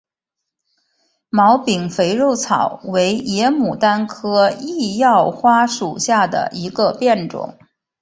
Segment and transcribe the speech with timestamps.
[1.29, 7.55] 毛柄肥肉草为野牡丹科异药花属下的一个变种。